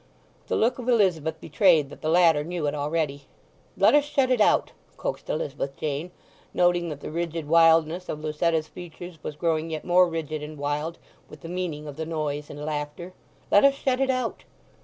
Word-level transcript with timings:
The 0.47 0.55
look 0.55 0.79
of 0.79 0.89
Elizabeth 0.89 1.39
betrayed 1.39 1.91
that 1.91 2.01
the 2.01 2.09
latter 2.09 2.43
knew 2.43 2.65
it 2.65 2.73
already. 2.73 3.25
"Let 3.77 3.93
us 3.93 4.03
shut 4.03 4.31
it 4.31 4.41
out," 4.41 4.71
coaxed 4.97 5.29
Elizabeth 5.29 5.77
Jane, 5.77 6.09
noting 6.55 6.89
that 6.89 7.01
the 7.01 7.11
rigid 7.11 7.47
wildness 7.47 8.09
of 8.09 8.19
Lucetta's 8.19 8.65
features 8.67 9.23
was 9.23 9.35
growing 9.35 9.69
yet 9.69 9.85
more 9.85 10.07
rigid 10.07 10.41
and 10.41 10.57
wild 10.57 10.97
with 11.29 11.41
the 11.41 11.49
meaning 11.49 11.85
of 11.87 11.97
the 11.97 12.05
noise 12.07 12.49
and 12.49 12.65
laughter. 12.65 13.13
"Let 13.51 13.63
us 13.63 13.75
shut 13.75 13.99
it 14.01 14.09
out!" 14.09 14.43